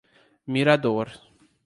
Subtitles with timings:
[0.53, 1.09] Mirador